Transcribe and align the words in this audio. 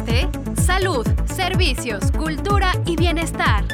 ISTE, 0.00 0.28
salud, 0.62 1.06
servicios, 1.26 2.10
cultura 2.12 2.72
y 2.86 2.96
bienestar. 2.96 3.64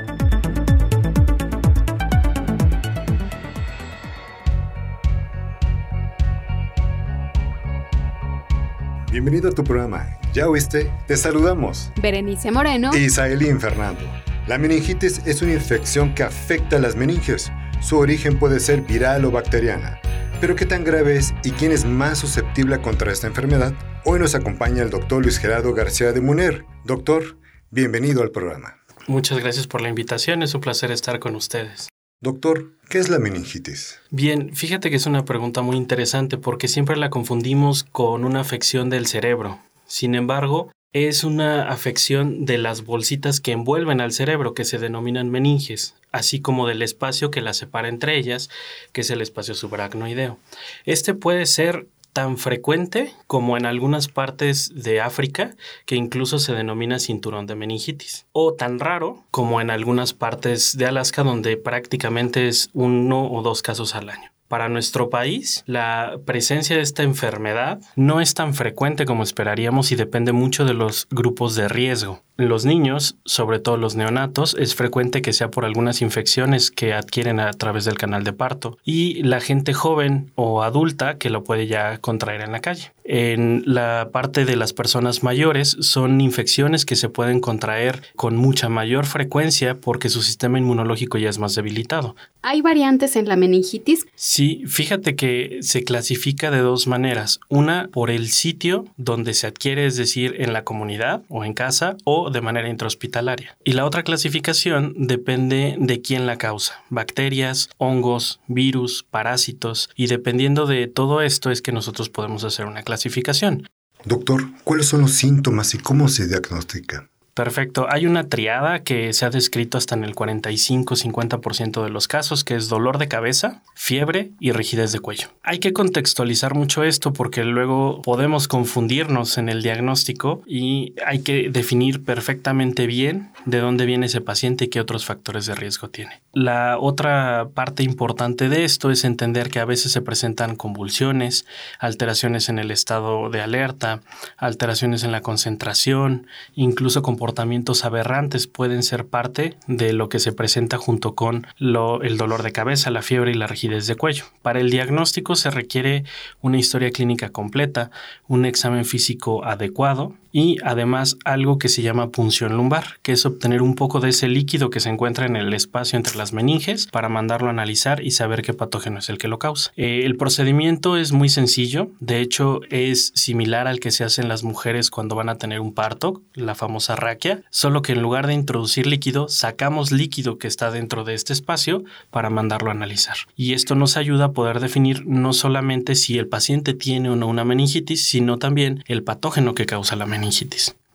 Bienvenido 9.13 9.51
a 9.51 9.53
tu 9.53 9.63
programa. 9.63 10.19
¿Ya 10.33 10.49
oíste? 10.49 10.93
Te 11.07 11.17
saludamos. 11.17 11.93
Berenice 12.03 12.51
Moreno 12.51 12.91
y 12.93 13.05
Isaelín 13.05 13.61
Fernando. 13.61 14.03
La 14.49 14.59
meningitis 14.59 15.23
es 15.27 15.43
una 15.43 15.53
infección 15.53 16.13
que 16.13 16.25
afecta 16.25 16.77
a 16.77 16.81
las 16.81 16.97
meninges. 16.97 17.53
Su 17.81 17.99
origen 17.99 18.37
puede 18.39 18.59
ser 18.59 18.83
viral 18.83 19.25
o 19.27 19.31
bacteriana. 19.31 20.01
Pero 20.41 20.55
qué 20.55 20.67
tan 20.67 20.85
grave 20.85 21.17
es 21.17 21.35
y 21.45 21.51
quién 21.53 21.73
es 21.73 21.87
más 21.87 22.19
susceptible 22.19 22.79
contra 22.83 23.11
esta 23.11 23.27
enfermedad? 23.27 23.73
Hoy 24.05 24.19
nos 24.19 24.35
acompaña 24.35 24.83
el 24.83 24.91
doctor 24.91 25.23
Luis 25.23 25.39
Gerardo 25.39 25.73
García 25.73 26.13
de 26.13 26.21
Muner. 26.21 26.67
Doctor, 26.85 27.39
bienvenido 27.71 28.23
al 28.23 28.31
programa. 28.31 28.77
Muchas 29.07 29.39
gracias 29.39 29.67
por 29.67 29.81
la 29.81 29.89
invitación, 29.89 30.43
es 30.43 30.55
un 30.55 30.61
placer 30.61 30.91
estar 30.91 31.21
con 31.21 31.37
ustedes. 31.37 31.89
Doctor, 32.21 32.73
¿qué 32.91 32.99
es 32.99 33.09
la 33.09 33.19
meningitis? 33.19 33.99
Bien, 34.11 34.55
fíjate 34.55 34.91
que 34.91 34.97
es 34.97 35.07
una 35.07 35.25
pregunta 35.25 35.63
muy 35.63 35.77
interesante 35.77 36.37
porque 36.37 36.69
siempre 36.69 36.97
la 36.97 37.09
confundimos 37.09 37.85
con 37.85 38.25
una 38.25 38.41
afección 38.41 38.91
del 38.91 39.07
cerebro. 39.07 39.59
Sin 39.87 40.15
embargo, 40.15 40.71
es 40.93 41.25
una 41.25 41.71
afección 41.71 42.45
de 42.45 42.59
las 42.59 42.85
bolsitas 42.85 43.41
que 43.41 43.53
envuelven 43.53 44.01
al 44.01 44.13
cerebro, 44.13 44.55
que 44.55 44.65
se 44.65 44.79
denominan 44.79 45.31
meninges, 45.31 45.95
así 46.17 46.41
como 46.41 46.67
del 46.67 46.83
espacio 46.83 47.31
que 47.31 47.41
las 47.41 47.59
separa 47.59 47.89
entre 47.89 48.17
ellas, 48.17 48.51
que 48.93 49.03
es 49.03 49.11
el 49.11 49.21
espacio 49.21 49.55
subaracnoideo. 49.55 50.39
Este 50.85 51.15
puede 51.15 51.47
ser 51.47 51.87
tan 52.13 52.39
frecuente 52.39 53.13
como 53.27 53.59
en 53.59 53.67
algunas 53.67 54.09
partes 54.09 54.71
de 54.75 55.03
África, 55.03 55.55
que 55.85 55.97
incluso 55.97 56.39
se 56.39 56.55
denomina 56.55 56.99
cinturón 56.99 57.47
de 57.47 57.57
meningitis, 57.57 58.25
o 58.33 58.55
tan 58.55 58.79
raro 58.79 59.25
como 59.31 59.61
en 59.61 59.71
algunas 59.71 60.15
partes 60.15 60.79
de 60.79 60.87
Alaska, 60.87 61.23
donde 61.23 61.59
prácticamente 61.59 62.49
es 62.49 62.71
uno 62.73 63.31
o 63.31 63.43
dos 63.43 63.61
casos 63.61 63.95
al 63.95 64.09
año. 64.09 64.36
Para 64.49 64.69
nuestro 64.69 65.11
país, 65.11 65.65
la 65.67 66.19
presencia 66.25 66.77
de 66.77 66.83
esta 66.83 67.03
enfermedad 67.03 67.81
no 67.97 68.21
es 68.21 68.35
tan 68.35 68.55
frecuente 68.55 69.05
como 69.05 69.25
esperaríamos 69.25 69.91
y 69.91 69.97
depende 69.97 70.33
mucho 70.33 70.65
de 70.65 70.75
los 70.75 71.09
grupos 71.11 71.57
de 71.57 71.69
riesgo. 71.69 72.23
En 72.39 72.51
los 72.51 72.67
niños, 72.67 73.17
sobre 73.25 73.61
todo 73.61 73.79
los 73.79 73.97
neonatos, 73.97 74.55
es 74.59 74.75
frecuente 74.75 75.23
que 75.23 75.33
sea 75.33 75.51
por 75.51 75.65
algunas 75.65 76.03
infecciones 76.03 76.71
que 76.71 76.93
adquieren 76.93 77.41
a 77.41 77.51
través 77.53 77.87
del 77.87 77.97
canal 77.97 78.25
de 78.25 78.35
parto 78.35 78.77
y 78.85 79.23
la 79.23 79.41
gente 79.41 79.73
joven 79.73 80.33
o 80.35 80.63
adulta 80.63 81.17
que 81.17 81.31
lo 81.31 81.45
puede 81.45 81.67
ya 81.67 81.97
contraer 81.99 82.43
en 82.43 82.53
la 82.53 82.61
calle. 82.61 82.93
En 83.05 83.63
la 83.65 84.11
parte 84.13 84.45
de 84.45 84.57
las 84.57 84.75
personas 84.75 85.23
mayores 85.23 85.77
son 85.81 86.21
infecciones 86.21 86.85
que 86.85 86.97
se 86.97 87.09
pueden 87.09 87.41
contraer 87.41 88.03
con 88.17 88.37
mucha 88.37 88.69
mayor 88.69 89.07
frecuencia 89.07 89.77
porque 89.77 90.11
su 90.11 90.23
sistema 90.23 90.59
inmunológico 90.59 91.17
ya 91.17 91.31
es 91.31 91.39
más 91.39 91.55
debilitado. 91.55 92.17
¿Hay 92.43 92.61
variantes 92.61 93.17
en 93.17 93.29
la 93.29 93.37
meningitis? 93.37 94.07
Sí, 94.37 94.65
fíjate 94.67 95.17
que 95.17 95.61
se 95.63 95.83
clasifica 95.83 96.51
de 96.51 96.59
dos 96.59 96.87
maneras. 96.87 97.41
Una 97.49 97.89
por 97.91 98.11
el 98.11 98.29
sitio 98.29 98.85
donde 98.99 99.33
se 99.33 99.47
adquiere, 99.47 99.87
es 99.87 99.97
decir, 99.97 100.35
en 100.37 100.53
la 100.53 100.63
comunidad 100.63 101.23
o 101.31 101.43
en 101.43 101.55
casa, 101.55 101.97
o 102.05 102.29
de 102.29 102.43
manera 102.43 102.69
intrahospitalaria. 102.69 103.57
Y 103.65 103.73
la 103.73 103.87
otra 103.87 104.03
clasificación 104.03 104.93
depende 104.99 105.77
de 105.79 106.03
quién 106.03 106.27
la 106.27 106.37
causa. 106.37 106.85
Bacterias, 106.91 107.71
hongos, 107.79 108.41
virus, 108.47 109.07
parásitos. 109.11 109.89
Y 109.97 110.09
dependiendo 110.09 110.67
de 110.67 110.87
todo 110.87 111.23
esto 111.23 111.51
es 111.51 111.63
que 111.63 111.73
nosotros 111.73 112.11
podemos 112.11 112.45
hacer 112.45 112.67
una 112.67 112.83
clasificación. 112.83 113.67
Doctor, 114.05 114.51
¿cuáles 114.65 114.85
son 114.85 115.01
los 115.01 115.13
síntomas 115.13 115.73
y 115.73 115.79
cómo 115.79 116.11
se 116.11 116.27
diagnostica? 116.27 117.09
Perfecto. 117.37 117.87
Hay 117.91 118.07
una 118.07 118.31
triada 118.31 118.79
que 118.79 119.13
se 119.13 119.27
ha 119.27 119.31
descrito 119.31 119.77
hasta 119.77 119.95
en 119.95 120.05
el 120.05 120.15
45-50% 120.15 121.85
de 121.85 121.91
los 121.91 122.09
casos, 122.09 122.45
que 122.45 122.55
es 122.55 122.71
dolor 122.71 122.97
de 122.97 123.09
cabeza, 123.09 123.61
fiebre 123.75 124.31
y 124.41 124.53
rigidez 124.53 124.91
de 124.93 125.01
cuello. 125.01 125.29
Hay 125.43 125.59
que 125.59 125.75
contextualizar 125.75 126.55
mucho 126.55 126.83
esto 126.83 127.13
porque 127.13 127.45
luego 127.45 128.01
podemos 128.01 128.49
confundirnos 128.49 129.37
en 129.37 129.51
el 129.51 129.63
diagnóstico 129.63 130.43
y 130.47 130.95
hay 131.05 131.19
que 131.19 131.51
definir 131.51 132.03
perfectamente 132.03 132.87
bien 132.87 133.33
de 133.45 133.59
dónde 133.59 133.85
viene 133.85 134.07
ese 134.07 134.23
paciente 134.23 134.65
y 134.65 134.69
qué 134.69 134.81
otros 134.81 135.05
factores 135.05 135.45
de 135.45 135.55
riesgo 135.55 135.91
tiene. 135.91 136.23
La 136.33 136.79
otra 136.79 137.49
parte 137.53 137.83
importante 137.83 138.49
de 138.49 138.65
esto 138.65 138.91
es 138.91 139.05
entender 139.05 139.51
que 139.51 139.61
a 139.61 139.67
veces 139.67 139.93
se 139.93 140.01
presentan 140.01 140.57
convulsiones, 140.57 141.45
alteraciones 141.81 142.49
en 142.49 142.59
el 142.59 142.71
estado 142.71 143.29
de 143.29 143.43
alerta, 143.43 144.01
alteraciones 144.39 145.05
en 145.05 145.13
la 145.13 145.21
concentración, 145.21 146.27
incluso 146.55 147.03
comportamientos 147.03 147.26
comportamientos 147.27 147.85
aberrantes 147.85 148.47
pueden 148.47 148.85
ser 148.85 149.05
parte 149.05 149.57
de 149.67 149.93
lo 149.93 150.09
que 150.09 150.21
se 150.21 150.31
presenta 150.31 150.79
junto 150.79 151.17
con 151.17 151.49
el 151.59 152.17
dolor 152.19 152.45
de 152.45 152.53
cabeza, 152.53 152.93
la 152.93 153.03
fiebre 153.03 153.33
y 153.33 153.35
la 153.35 153.49
rigidez 153.49 153.89
de 153.89 153.97
cuello. 153.97 154.27
Para 154.43 154.61
el 154.61 154.71
diagnóstico 154.71 155.35
se 155.35 155.51
requiere 155.51 156.05
una 156.41 156.57
historia 156.57 156.93
clínica 156.93 157.31
completa, 157.31 157.91
un 158.29 158.45
examen 158.45 158.85
físico 158.85 159.45
adecuado 159.45 160.15
y 160.37 160.59
además 160.63 161.17
algo 161.25 161.57
que 161.57 161.71
se 161.71 161.81
llama 161.81 162.11
punción 162.11 162.59
lumbar, 162.59 162.99
que 163.01 163.13
es 163.13 163.25
obtener 163.25 163.63
un 163.63 163.75
poco 163.75 164.01
de 164.01 164.11
ese 164.11 164.29
líquido 164.29 164.69
que 164.69 164.81
se 164.81 164.91
encuentra 164.91 165.25
en 165.25 165.35
el 165.35 165.55
espacio 165.55 165.97
entre 165.97 166.19
las 166.19 166.35
meninges 166.35 166.89
para 166.89 167.09
mandarlo 167.09 167.47
a 167.47 167.53
analizar 167.53 168.05
y 168.05 168.11
saber 168.11 168.43
qué 168.43 168.53
patógeno 168.53 168.99
es 168.99 169.09
el 169.09 169.17
que 169.17 169.29
lo 169.29 169.39
causa. 169.39 169.73
Eh, 169.77 170.03
el 170.05 170.19
procedimiento 170.19 170.99
es 170.99 171.13
muy 171.13 171.31
sencillo, 171.31 171.89
de 172.01 172.21
hecho 172.21 172.61
es 172.69 173.13
similar 173.15 173.67
al 173.67 173.81
que 173.81 173.91
se 173.91 174.05
hace 174.05 174.21
en 174.21 174.29
las 174.29 174.45
mujeres 174.45 174.91
cuando 174.91 175.17
van 175.17 175.31
a 175.31 175.39
tener 175.39 175.61
un 175.61 175.73
parto, 175.73 176.21
la 176.35 176.55
famosa 176.55 176.97
raquia, 176.97 177.43
solo 177.49 177.81
que 177.81 177.93
en 177.93 178.03
lugar 178.03 178.27
de 178.27 178.35
introducir 178.35 178.87
líquido, 178.87 179.31
sacamos 179.31 179.91
líquido 179.91 180.37
que 180.37 180.49
está 180.49 180.71
dentro 180.71 181.05
de 181.05 181.15
este 181.15 181.33
espacio 181.33 181.83
para 182.11 182.29
mandarlo 182.29 182.69
a 182.69 182.75
analizar. 182.75 183.17
Y 183.37 183.55
esto 183.55 183.75
nos 183.75 183.97
ayuda 183.97 184.27
a 184.27 184.33
poder 184.33 184.61
definir 184.61 185.07
no 185.07 185.33
solamente 185.33 185.95
si 185.95 186.19
el 186.19 186.29
paciente 186.29 186.75
tiene 186.75 187.09
o 187.09 187.17
no 187.17 187.27
una 187.27 187.47
meningitis, 187.47 188.07
sino 188.07 188.39
también 188.39 188.85
el 188.87 189.03
patógeno 189.03 189.55
que 189.55 189.65
causa 189.65 189.97
la 189.97 190.05
meningitis. 190.05 190.26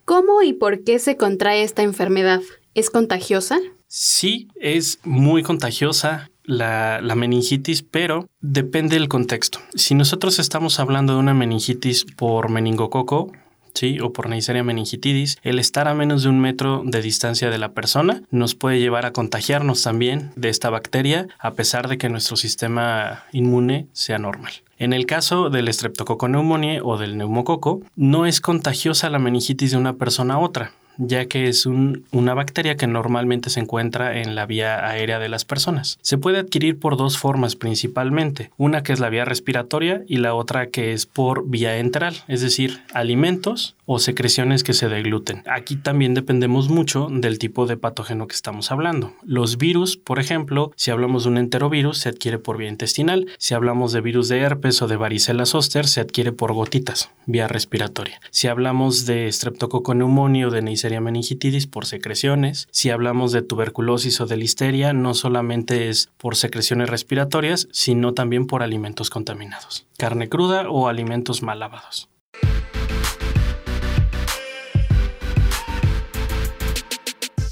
¿Cómo 0.06 0.42
y 0.42 0.54
por 0.54 0.84
qué 0.84 1.00
se 1.00 1.18
contrae 1.18 1.64
esta 1.64 1.84
enfermedad? 1.84 2.42
¿Es 2.74 2.90
contagiosa? 2.90 3.60
Sí, 3.88 4.48
es 4.56 5.00
muy 5.04 5.44
contagiosa. 5.44 6.30
La, 6.44 7.02
la, 7.02 7.16
meningitis, 7.16 7.84
pero 7.84 8.28
depende 8.42 8.96
del 8.96 9.08
contexto. 9.08 9.60
Si 9.76 9.94
nosotros 9.94 10.40
estamos 10.40 10.80
hablando 10.80 11.14
de 11.14 11.20
una 11.20 11.36
meningitis 11.36 12.04
por 12.04 12.50
meningococo, 12.50 13.32
¿sí? 13.74 14.00
o 14.00 14.14
por 14.14 14.30
Neisseria 14.30 14.64
meningitidis, 14.64 15.38
el 15.44 15.60
estar 15.60 15.88
a 15.88 15.94
menos 15.94 16.24
de 16.24 16.30
un 16.30 16.40
metro 16.40 16.84
de 16.86 17.02
distancia 17.02 17.50
de 17.50 17.58
la 17.58 17.74
persona 17.74 18.24
nos 18.32 18.56
puede 18.56 18.80
llevar 18.80 19.06
a 19.06 19.14
contagiarnos 19.14 19.84
también 19.84 20.32
de 20.36 20.50
esta 20.50 20.70
bacteria, 20.70 21.28
a 21.40 21.52
pesar 21.54 21.88
de 21.88 21.98
que 21.98 22.10
nuestro 22.10 22.36
sistema 22.38 23.24
inmune 23.32 23.88
sea 23.94 24.18
normal. 24.18 24.54
En 24.78 24.94
el 24.94 25.06
caso 25.06 25.50
del 25.50 25.72
streptococo 25.72 26.28
pneumoniae 26.28 26.82
o 26.84 26.98
del 26.98 27.18
neumococo, 27.18 27.82
no 27.96 28.26
es 28.26 28.42
contagiosa 28.42 29.10
la 29.10 29.20
meningitis 29.20 29.72
de 29.72 29.78
una 29.78 29.94
persona 29.94 30.36
a 30.36 30.40
otra 30.40 30.72
ya 30.98 31.26
que 31.26 31.48
es 31.48 31.66
una 31.66 32.34
bacteria 32.34 32.76
que 32.76 32.88
normalmente 32.88 33.50
se 33.50 33.60
encuentra 33.60 34.20
en 34.20 34.36
la 34.36 34.46
vía 34.46 34.88
aérea 34.88 35.20
de 35.20 35.30
las 35.30 35.46
personas. 35.46 35.98
Se 36.02 36.18
puede 36.18 36.40
adquirir 36.40 36.80
por 36.80 36.98
dos 36.98 37.18
formas 37.18 37.56
principalmente, 37.56 38.52
una 38.58 38.84
que 38.84 38.94
es 38.94 39.00
la 39.00 39.10
vía 39.10 39.26
respiratoria 39.26 40.04
y 40.08 40.18
la 40.18 40.34
otra 40.34 40.68
que 40.68 40.94
es 40.94 41.06
por 41.06 41.50
vía 41.50 41.78
enteral, 41.78 42.16
es 42.28 42.42
decir, 42.42 42.82
alimentos 42.94 43.76
o 43.86 44.00
secreciones 44.00 44.64
que 44.64 44.74
se 44.74 44.88
degluten. 44.88 45.44
Aquí 45.48 45.76
también 45.76 46.14
dependemos 46.14 46.70
mucho 46.70 47.08
del 47.12 47.40
tipo 47.40 47.66
de 47.66 47.78
patógeno 47.78 48.28
que 48.28 48.36
estamos 48.36 48.72
hablando. 48.72 49.14
Los 49.24 49.58
virus, 49.58 49.98
por 49.98 50.20
ejemplo, 50.20 50.72
si 50.78 50.92
hablamos 50.92 51.24
de 51.24 51.30
un 51.30 51.38
enterovirus, 51.38 51.98
se 51.98 52.10
adquiere 52.10 52.40
por 52.40 52.58
vía 52.58 52.70
intestinal. 52.70 53.28
Si 53.38 53.54
hablamos 53.54 53.92
de 53.92 54.02
virus 54.02 54.30
de 54.30 54.40
herpes 54.40 54.82
o 54.82 54.88
de 54.88 54.96
varicela 54.96 55.46
zoster, 55.46 55.88
se 55.88 56.00
adquiere 56.00 56.32
por 56.32 56.54
gotitas, 56.54 57.12
vía 57.26 57.48
respiratoria. 57.48 58.22
Si 58.30 58.48
hablamos 58.48 59.06
de 59.06 59.30
streptococo 59.32 59.92
pneumoniae 59.92 60.46
o 60.46 60.52
de 60.52 60.62
Neisseria 60.82 61.00
meningitidis, 61.00 61.68
por 61.68 61.86
secreciones. 61.86 62.68
Si 62.72 62.90
hablamos 62.90 63.32
de 63.32 63.44
tuberculosis 63.44 64.20
o 64.20 64.26
de 64.26 64.36
listeria, 64.36 64.94
no 64.94 65.14
solamente 65.14 65.90
es 65.90 66.10
por 66.18 66.36
secreciones 66.36 66.90
respiratorias, 66.90 67.68
sino 67.72 68.16
también 68.16 68.48
por 68.48 68.64
alimentos 68.64 69.12
contaminados, 69.12 69.86
carne 70.00 70.28
cruda 70.28 70.68
o 70.72 70.88
alimentos 70.88 71.44
mal 71.44 71.60
lavados. 71.60 72.10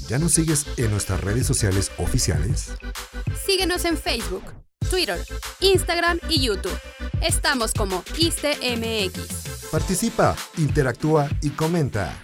¿Ya 0.08 0.18
nos 0.18 0.32
sigues 0.32 0.66
en 0.76 0.90
nuestras 0.90 1.20
redes 1.20 1.46
sociales 1.46 1.92
oficiales? 1.98 2.72
Síguenos 3.46 3.84
en 3.84 3.96
Facebook, 3.96 4.42
Twitter, 4.90 5.20
Instagram 5.60 6.18
y 6.28 6.44
YouTube. 6.44 6.76
Estamos 7.20 7.74
como 7.74 8.02
ISTMX. 8.18 9.68
Participa, 9.70 10.34
interactúa 10.56 11.28
y 11.42 11.50
comenta. 11.50 12.18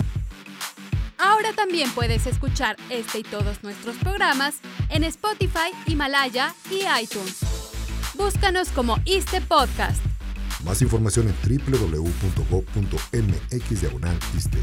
Ahora 1.36 1.52
también 1.52 1.90
puedes 1.90 2.26
escuchar 2.26 2.78
este 2.88 3.18
y 3.18 3.22
todos 3.22 3.62
nuestros 3.62 3.96
programas 3.96 4.54
en 4.88 5.04
Spotify, 5.04 5.70
Himalaya 5.86 6.54
y 6.70 6.80
iTunes. 6.98 7.40
Búscanos 8.14 8.70
como 8.70 8.98
ISTE 9.04 9.42
Podcast. 9.42 10.00
Más 10.64 10.80
información 10.80 11.28
en 11.28 11.34
www.gov.mx 11.70 13.70
iste 14.34 14.58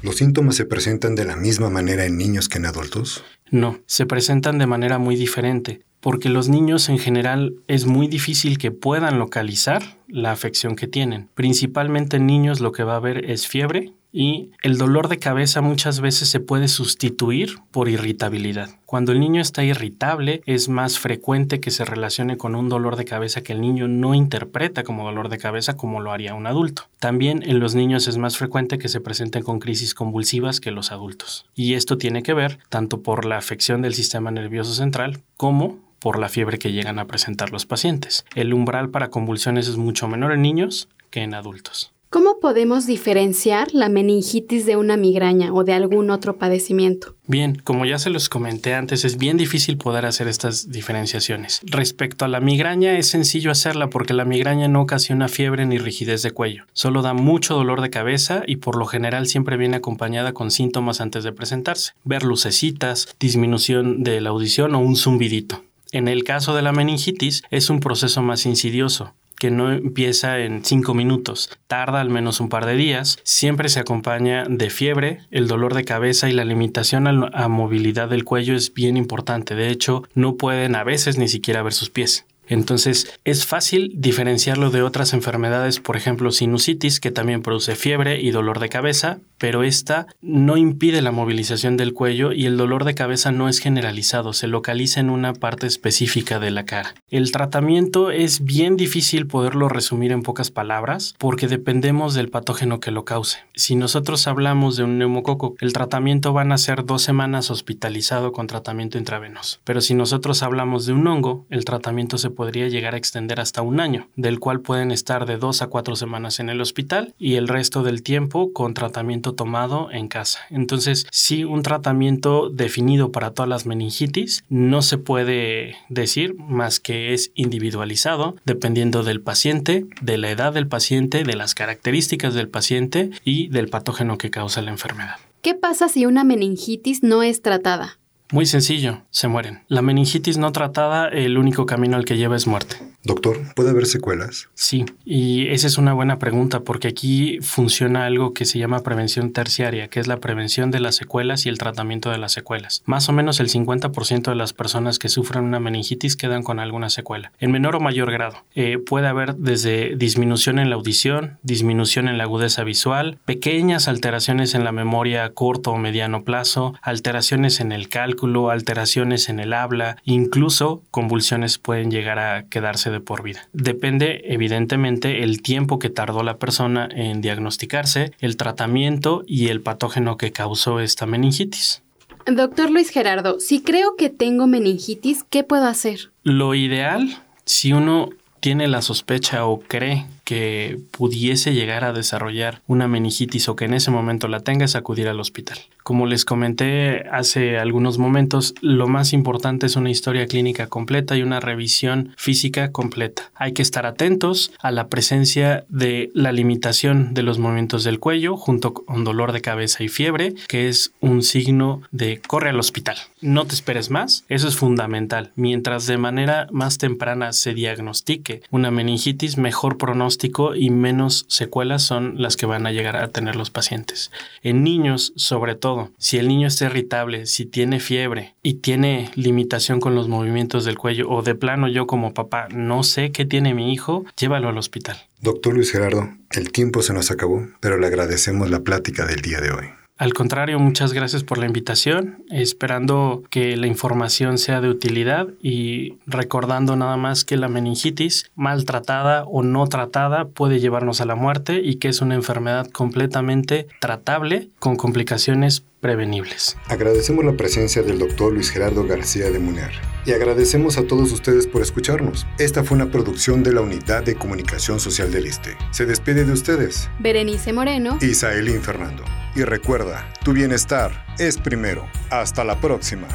¿Los 0.00 0.16
síntomas 0.16 0.56
se 0.56 0.64
presentan 0.64 1.14
de 1.14 1.26
la 1.26 1.36
misma 1.36 1.68
manera 1.68 2.06
en 2.06 2.16
niños 2.16 2.48
que 2.48 2.56
en 2.56 2.64
adultos? 2.64 3.22
No, 3.50 3.80
se 3.84 4.06
presentan 4.06 4.56
de 4.56 4.66
manera 4.66 4.96
muy 4.96 5.16
diferente 5.16 5.82
porque 6.02 6.28
los 6.28 6.48
niños 6.48 6.88
en 6.88 6.98
general 6.98 7.54
es 7.68 7.86
muy 7.86 8.08
difícil 8.08 8.58
que 8.58 8.72
puedan 8.72 9.20
localizar 9.20 9.96
la 10.08 10.32
afección 10.32 10.74
que 10.74 10.88
tienen. 10.88 11.28
Principalmente 11.34 12.16
en 12.16 12.26
niños 12.26 12.60
lo 12.60 12.72
que 12.72 12.82
va 12.82 12.94
a 12.94 12.96
haber 12.96 13.30
es 13.30 13.46
fiebre, 13.46 13.92
y 14.12 14.50
el 14.62 14.76
dolor 14.76 15.08
de 15.08 15.18
cabeza 15.18 15.62
muchas 15.62 16.00
veces 16.00 16.28
se 16.28 16.38
puede 16.38 16.68
sustituir 16.68 17.56
por 17.70 17.88
irritabilidad. 17.88 18.68
Cuando 18.84 19.12
el 19.12 19.20
niño 19.20 19.40
está 19.40 19.64
irritable 19.64 20.42
es 20.44 20.68
más 20.68 20.98
frecuente 20.98 21.60
que 21.60 21.70
se 21.70 21.86
relacione 21.86 22.36
con 22.36 22.54
un 22.54 22.68
dolor 22.68 22.96
de 22.96 23.06
cabeza 23.06 23.42
que 23.42 23.54
el 23.54 23.62
niño 23.62 23.88
no 23.88 24.14
interpreta 24.14 24.82
como 24.82 25.04
dolor 25.04 25.30
de 25.30 25.38
cabeza 25.38 25.78
como 25.78 26.00
lo 26.00 26.12
haría 26.12 26.34
un 26.34 26.46
adulto. 26.46 26.88
También 26.98 27.42
en 27.42 27.58
los 27.58 27.74
niños 27.74 28.06
es 28.06 28.18
más 28.18 28.36
frecuente 28.36 28.76
que 28.76 28.88
se 28.88 29.00
presenten 29.00 29.42
con 29.42 29.60
crisis 29.60 29.94
convulsivas 29.94 30.60
que 30.60 30.72
los 30.72 30.92
adultos. 30.92 31.46
Y 31.54 31.72
esto 31.72 31.96
tiene 31.96 32.22
que 32.22 32.34
ver 32.34 32.58
tanto 32.68 33.00
por 33.00 33.24
la 33.24 33.38
afección 33.38 33.80
del 33.80 33.94
sistema 33.94 34.30
nervioso 34.30 34.74
central 34.74 35.20
como 35.38 35.78
por 36.02 36.18
la 36.18 36.28
fiebre 36.28 36.58
que 36.58 36.72
llegan 36.72 36.98
a 36.98 37.06
presentar 37.06 37.52
los 37.52 37.64
pacientes. 37.64 38.24
El 38.34 38.52
umbral 38.52 38.90
para 38.90 39.10
convulsiones 39.10 39.68
es 39.68 39.76
mucho 39.76 40.08
menor 40.08 40.32
en 40.32 40.42
niños 40.42 40.88
que 41.10 41.20
en 41.20 41.34
adultos. 41.34 41.92
¿Cómo 42.12 42.40
podemos 42.40 42.84
diferenciar 42.84 43.68
la 43.72 43.88
meningitis 43.88 44.66
de 44.66 44.76
una 44.76 44.98
migraña 44.98 45.50
o 45.50 45.64
de 45.64 45.72
algún 45.72 46.10
otro 46.10 46.36
padecimiento? 46.36 47.16
Bien, 47.26 47.54
como 47.64 47.86
ya 47.86 47.98
se 47.98 48.10
los 48.10 48.28
comenté 48.28 48.74
antes, 48.74 49.06
es 49.06 49.16
bien 49.16 49.38
difícil 49.38 49.78
poder 49.78 50.04
hacer 50.04 50.28
estas 50.28 50.70
diferenciaciones. 50.70 51.62
Respecto 51.64 52.26
a 52.26 52.28
la 52.28 52.40
migraña, 52.40 52.98
es 52.98 53.08
sencillo 53.08 53.50
hacerla 53.50 53.88
porque 53.88 54.12
la 54.12 54.26
migraña 54.26 54.68
no 54.68 54.82
ocasiona 54.82 55.28
fiebre 55.28 55.64
ni 55.64 55.78
rigidez 55.78 56.20
de 56.20 56.32
cuello, 56.32 56.66
solo 56.74 57.00
da 57.00 57.14
mucho 57.14 57.54
dolor 57.54 57.80
de 57.80 57.88
cabeza 57.88 58.42
y 58.46 58.56
por 58.56 58.76
lo 58.76 58.84
general 58.84 59.26
siempre 59.26 59.56
viene 59.56 59.78
acompañada 59.78 60.34
con 60.34 60.50
síntomas 60.50 61.00
antes 61.00 61.24
de 61.24 61.32
presentarse, 61.32 61.92
ver 62.04 62.24
lucecitas, 62.24 63.08
disminución 63.18 64.02
de 64.02 64.20
la 64.20 64.28
audición 64.28 64.74
o 64.74 64.80
un 64.80 64.96
zumbidito. 64.96 65.61
En 65.92 66.08
el 66.08 66.24
caso 66.24 66.54
de 66.56 66.62
la 66.62 66.72
meningitis 66.72 67.42
es 67.50 67.68
un 67.68 67.80
proceso 67.80 68.22
más 68.22 68.46
insidioso 68.46 69.12
que 69.38 69.50
no 69.50 69.72
empieza 69.72 70.38
en 70.38 70.64
cinco 70.64 70.94
minutos, 70.94 71.50
tarda 71.66 72.00
al 72.00 72.10
menos 72.10 72.38
un 72.38 72.48
par 72.48 72.64
de 72.64 72.76
días, 72.76 73.18
siempre 73.24 73.68
se 73.68 73.80
acompaña 73.80 74.44
de 74.48 74.70
fiebre, 74.70 75.18
el 75.32 75.48
dolor 75.48 75.74
de 75.74 75.84
cabeza 75.84 76.30
y 76.30 76.32
la 76.32 76.44
limitación 76.44 77.08
a, 77.08 77.48
movilidad 77.48 78.08
del 78.08 78.24
cuello 78.24 78.54
es 78.54 78.72
bien 78.72 78.96
importante, 78.96 79.56
de 79.56 79.68
hecho 79.68 80.04
no 80.14 80.36
pueden 80.36 80.76
a 80.76 80.84
veces 80.84 81.18
ni 81.18 81.26
siquiera 81.26 81.64
ver 81.64 81.72
sus 81.72 81.90
pies. 81.90 82.24
Entonces 82.48 83.18
es 83.24 83.46
fácil 83.46 83.92
diferenciarlo 83.94 84.70
de 84.70 84.82
otras 84.82 85.12
enfermedades, 85.12 85.80
por 85.80 85.96
ejemplo 85.96 86.30
sinusitis, 86.32 87.00
que 87.00 87.10
también 87.10 87.42
produce 87.42 87.76
fiebre 87.76 88.20
y 88.20 88.30
dolor 88.30 88.58
de 88.58 88.68
cabeza, 88.68 89.18
pero 89.38 89.62
esta 89.62 90.06
no 90.20 90.56
impide 90.56 91.02
la 91.02 91.12
movilización 91.12 91.76
del 91.76 91.94
cuello 91.94 92.32
y 92.32 92.46
el 92.46 92.56
dolor 92.56 92.84
de 92.84 92.94
cabeza 92.94 93.32
no 93.32 93.48
es 93.48 93.58
generalizado, 93.58 94.32
se 94.32 94.48
localiza 94.48 95.00
en 95.00 95.10
una 95.10 95.32
parte 95.32 95.66
específica 95.66 96.38
de 96.38 96.50
la 96.50 96.64
cara. 96.64 96.94
El 97.10 97.32
tratamiento 97.32 98.10
es 98.10 98.44
bien 98.44 98.76
difícil 98.76 99.26
poderlo 99.26 99.68
resumir 99.68 100.12
en 100.12 100.22
pocas 100.22 100.50
palabras 100.50 101.14
porque 101.18 101.48
dependemos 101.48 102.14
del 102.14 102.28
patógeno 102.28 102.80
que 102.80 102.90
lo 102.90 103.04
cause. 103.04 103.38
Si 103.54 103.76
nosotros 103.76 104.26
hablamos 104.26 104.76
de 104.76 104.84
un 104.84 104.98
neumococo, 104.98 105.54
el 105.60 105.72
tratamiento 105.72 106.32
van 106.32 106.52
a 106.52 106.58
ser 106.58 106.84
dos 106.84 107.02
semanas 107.02 107.50
hospitalizado 107.50 108.32
con 108.32 108.46
tratamiento 108.46 108.98
intravenoso. 108.98 109.58
Pero 109.64 109.80
si 109.80 109.94
nosotros 109.94 110.42
hablamos 110.42 110.86
de 110.86 110.92
un 110.92 111.06
hongo, 111.06 111.46
el 111.50 111.64
tratamiento 111.64 112.18
se 112.18 112.30
podría 112.32 112.68
llegar 112.68 112.94
a 112.94 112.98
extender 112.98 113.40
hasta 113.40 113.62
un 113.62 113.80
año, 113.80 114.08
del 114.16 114.40
cual 114.40 114.60
pueden 114.60 114.90
estar 114.90 115.26
de 115.26 115.36
dos 115.36 115.62
a 115.62 115.68
cuatro 115.68 115.96
semanas 115.96 116.40
en 116.40 116.48
el 116.48 116.60
hospital 116.60 117.14
y 117.18 117.34
el 117.34 117.48
resto 117.48 117.82
del 117.82 118.02
tiempo 118.02 118.52
con 118.52 118.74
tratamiento 118.74 119.34
tomado 119.34 119.90
en 119.90 120.08
casa. 120.08 120.40
Entonces, 120.50 121.06
si 121.10 121.44
un 121.44 121.62
tratamiento 121.62 122.50
definido 122.50 123.12
para 123.12 123.32
todas 123.32 123.48
las 123.48 123.66
meningitis 123.66 124.44
no 124.48 124.82
se 124.82 124.98
puede 124.98 125.76
decir 125.88 126.34
más 126.38 126.80
que 126.80 127.14
es 127.14 127.30
individualizado 127.34 128.36
dependiendo 128.44 129.02
del 129.02 129.20
paciente, 129.20 129.86
de 130.00 130.18
la 130.18 130.30
edad 130.30 130.52
del 130.52 130.66
paciente, 130.66 131.24
de 131.24 131.36
las 131.36 131.54
características 131.54 132.34
del 132.34 132.48
paciente 132.48 133.10
y 133.24 133.48
del 133.48 133.68
patógeno 133.68 134.18
que 134.18 134.30
causa 134.30 134.62
la 134.62 134.70
enfermedad. 134.70 135.16
¿Qué 135.42 135.54
pasa 135.54 135.88
si 135.88 136.06
una 136.06 136.24
meningitis 136.24 137.02
no 137.02 137.22
es 137.22 137.42
tratada? 137.42 137.98
Muy 138.32 138.46
sencillo, 138.46 139.02
se 139.10 139.28
mueren. 139.28 139.60
La 139.68 139.82
meningitis 139.82 140.38
no 140.38 140.52
tratada, 140.52 141.08
el 141.08 141.36
único 141.36 141.66
camino 141.66 141.98
al 141.98 142.06
que 142.06 142.16
lleva 142.16 142.34
es 142.34 142.46
muerte. 142.46 142.78
Doctor, 143.04 143.36
¿puede 143.56 143.70
haber 143.70 143.86
secuelas? 143.86 144.48
Sí, 144.54 144.84
y 145.04 145.48
esa 145.48 145.66
es 145.66 145.76
una 145.76 145.92
buena 145.92 146.20
pregunta 146.20 146.60
porque 146.60 146.86
aquí 146.88 147.40
funciona 147.42 148.06
algo 148.06 148.32
que 148.32 148.44
se 148.44 148.60
llama 148.60 148.84
prevención 148.84 149.32
terciaria, 149.32 149.88
que 149.88 149.98
es 149.98 150.06
la 150.06 150.18
prevención 150.18 150.70
de 150.70 150.78
las 150.78 150.94
secuelas 150.94 151.44
y 151.44 151.48
el 151.48 151.58
tratamiento 151.58 152.10
de 152.10 152.18
las 152.18 152.32
secuelas. 152.32 152.82
Más 152.86 153.08
o 153.08 153.12
menos 153.12 153.40
el 153.40 153.48
50% 153.48 154.30
de 154.30 154.36
las 154.36 154.52
personas 154.52 155.00
que 155.00 155.08
sufren 155.08 155.44
una 155.44 155.58
meningitis 155.58 156.16
quedan 156.16 156.44
con 156.44 156.60
alguna 156.60 156.90
secuela, 156.90 157.32
en 157.40 157.50
menor 157.50 157.74
o 157.74 157.80
mayor 157.80 158.12
grado. 158.12 158.44
Eh, 158.54 158.78
puede 158.78 159.08
haber 159.08 159.34
desde 159.34 159.96
disminución 159.96 160.60
en 160.60 160.70
la 160.70 160.76
audición, 160.76 161.38
disminución 161.42 162.06
en 162.06 162.18
la 162.18 162.24
agudeza 162.24 162.62
visual, 162.62 163.18
pequeñas 163.24 163.88
alteraciones 163.88 164.54
en 164.54 164.62
la 164.62 164.72
memoria 164.72 165.24
a 165.24 165.30
corto 165.30 165.72
o 165.72 165.76
mediano 165.76 166.22
plazo, 166.22 166.74
alteraciones 166.82 167.58
en 167.58 167.72
el 167.72 167.88
cálculo, 167.88 168.21
alteraciones 168.50 169.28
en 169.28 169.40
el 169.40 169.52
habla, 169.52 169.96
incluso 170.04 170.82
convulsiones 170.90 171.58
pueden 171.58 171.90
llegar 171.90 172.18
a 172.18 172.44
quedarse 172.44 172.90
de 172.90 173.00
por 173.00 173.22
vida. 173.22 173.48
Depende 173.52 174.22
evidentemente 174.26 175.22
el 175.22 175.42
tiempo 175.42 175.78
que 175.78 175.90
tardó 175.90 176.22
la 176.22 176.38
persona 176.38 176.88
en 176.92 177.20
diagnosticarse, 177.20 178.12
el 178.20 178.36
tratamiento 178.36 179.24
y 179.26 179.48
el 179.48 179.60
patógeno 179.60 180.16
que 180.16 180.32
causó 180.32 180.80
esta 180.80 181.06
meningitis. 181.06 181.82
Doctor 182.26 182.70
Luis 182.70 182.90
Gerardo, 182.90 183.40
si 183.40 183.62
creo 183.62 183.96
que 183.96 184.08
tengo 184.08 184.46
meningitis, 184.46 185.24
¿qué 185.28 185.42
puedo 185.42 185.66
hacer? 185.66 186.10
Lo 186.22 186.54
ideal, 186.54 187.18
si 187.44 187.72
uno 187.72 188.10
tiene 188.38 188.68
la 188.68 188.82
sospecha 188.82 189.46
o 189.46 189.60
cree 189.60 190.06
que 190.32 190.80
pudiese 190.92 191.52
llegar 191.52 191.84
a 191.84 191.92
desarrollar 191.92 192.62
una 192.66 192.88
meningitis 192.88 193.50
o 193.50 193.54
que 193.54 193.66
en 193.66 193.74
ese 193.74 193.90
momento 193.90 194.28
la 194.28 194.40
tenga 194.40 194.64
es 194.64 194.76
acudir 194.76 195.08
al 195.08 195.20
hospital. 195.20 195.58
Como 195.82 196.06
les 196.06 196.24
comenté 196.24 197.06
hace 197.10 197.58
algunos 197.58 197.98
momentos, 197.98 198.54
lo 198.62 198.88
más 198.88 199.12
importante 199.12 199.66
es 199.66 199.76
una 199.76 199.90
historia 199.90 200.26
clínica 200.26 200.68
completa 200.68 201.18
y 201.18 201.22
una 201.22 201.40
revisión 201.40 202.14
física 202.16 202.72
completa. 202.72 203.30
Hay 203.34 203.52
que 203.52 203.60
estar 203.60 203.84
atentos 203.84 204.52
a 204.60 204.70
la 204.70 204.88
presencia 204.88 205.66
de 205.68 206.10
la 206.14 206.32
limitación 206.32 207.12
de 207.12 207.24
los 207.24 207.38
movimientos 207.38 207.84
del 207.84 207.98
cuello 207.98 208.38
junto 208.38 208.72
con 208.72 209.04
dolor 209.04 209.32
de 209.32 209.42
cabeza 209.42 209.84
y 209.84 209.88
fiebre, 209.88 210.34
que 210.48 210.68
es 210.68 210.92
un 211.00 211.22
signo 211.22 211.82
de 211.90 212.22
corre 212.26 212.48
al 212.48 212.60
hospital. 212.60 212.96
No 213.20 213.44
te 213.44 213.54
esperes 213.54 213.90
más, 213.90 214.24
eso 214.30 214.48
es 214.48 214.56
fundamental. 214.56 215.32
Mientras 215.36 215.86
de 215.86 215.98
manera 215.98 216.46
más 216.52 216.78
temprana 216.78 217.34
se 217.34 217.52
diagnostique 217.52 218.42
una 218.50 218.70
meningitis, 218.70 219.36
mejor 219.36 219.76
pronóstico 219.76 220.21
y 220.54 220.70
menos 220.70 221.24
secuelas 221.28 221.82
son 221.82 222.20
las 222.20 222.36
que 222.36 222.46
van 222.46 222.66
a 222.66 222.72
llegar 222.72 222.96
a 222.96 223.08
tener 223.08 223.36
los 223.36 223.50
pacientes. 223.50 224.10
En 224.42 224.62
niños, 224.62 225.12
sobre 225.16 225.54
todo, 225.54 225.90
si 225.98 226.18
el 226.18 226.28
niño 226.28 226.48
está 226.48 226.66
irritable, 226.66 227.26
si 227.26 227.46
tiene 227.46 227.80
fiebre 227.80 228.34
y 228.42 228.54
tiene 228.54 229.10
limitación 229.14 229.80
con 229.80 229.94
los 229.94 230.08
movimientos 230.08 230.64
del 230.64 230.78
cuello 230.78 231.08
o 231.10 231.22
de 231.22 231.34
plano 231.34 231.68
yo 231.68 231.86
como 231.86 232.14
papá 232.14 232.48
no 232.50 232.82
sé 232.82 233.12
qué 233.12 233.24
tiene 233.24 233.54
mi 233.54 233.72
hijo, 233.72 234.04
llévalo 234.16 234.48
al 234.48 234.58
hospital. 234.58 234.96
Doctor 235.20 235.54
Luis 235.54 235.70
Gerardo, 235.70 236.08
el 236.30 236.50
tiempo 236.50 236.82
se 236.82 236.92
nos 236.92 237.10
acabó, 237.10 237.46
pero 237.60 237.78
le 237.78 237.86
agradecemos 237.86 238.50
la 238.50 238.60
plática 238.60 239.06
del 239.06 239.20
día 239.20 239.40
de 239.40 239.52
hoy. 239.52 239.81
Al 239.98 240.14
contrario, 240.14 240.58
muchas 240.58 240.94
gracias 240.94 241.22
por 241.22 241.38
la 241.38 241.46
invitación, 241.46 242.24
esperando 242.30 243.22
que 243.30 243.56
la 243.56 243.66
información 243.66 244.38
sea 244.38 244.60
de 244.60 244.68
utilidad 244.68 245.28
y 245.40 245.98
recordando 246.06 246.76
nada 246.76 246.96
más 246.96 247.24
que 247.24 247.36
la 247.36 247.48
meningitis, 247.48 248.30
maltratada 248.34 249.24
o 249.24 249.42
no 249.42 249.66
tratada, 249.68 250.26
puede 250.26 250.60
llevarnos 250.60 251.00
a 251.00 251.04
la 251.04 251.14
muerte 251.14 251.60
y 251.62 251.76
que 251.76 251.88
es 251.88 252.00
una 252.00 252.14
enfermedad 252.14 252.68
completamente 252.70 253.68
tratable 253.80 254.48
con 254.58 254.76
complicaciones 254.76 255.62
prevenibles. 255.80 256.56
Agradecemos 256.68 257.24
la 257.24 257.36
presencia 257.36 257.82
del 257.82 257.98
doctor 257.98 258.32
Luis 258.32 258.50
Gerardo 258.50 258.86
García 258.86 259.30
de 259.30 259.38
Muner 259.38 259.72
y 260.06 260.12
agradecemos 260.12 260.78
a 260.78 260.86
todos 260.86 261.12
ustedes 261.12 261.46
por 261.46 261.60
escucharnos. 261.60 262.26
Esta 262.38 262.64
fue 262.64 262.76
una 262.76 262.90
producción 262.90 263.42
de 263.42 263.52
la 263.52 263.60
Unidad 263.60 264.04
de 264.04 264.14
Comunicación 264.14 264.80
Social 264.80 265.12
del 265.12 265.26
ISTE. 265.26 265.56
Se 265.70 265.84
despide 265.84 266.24
de 266.24 266.32
ustedes 266.32 266.88
Berenice 266.98 267.52
Moreno 267.52 267.98
y 268.00 268.14
Saelín 268.14 268.62
Fernando. 268.62 269.04
Y 269.34 269.44
recuerda, 269.44 270.06
tu 270.24 270.32
bienestar 270.32 271.06
es 271.18 271.38
primero. 271.38 271.88
Hasta 272.10 272.44
la 272.44 272.56
próxima. 272.56 273.08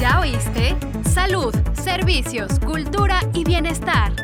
¿Ya 0.00 0.18
oíste? 0.18 0.76
Salud, 1.08 1.54
servicios, 1.74 2.58
cultura 2.58 3.20
y 3.32 3.44
bienestar. 3.44 4.23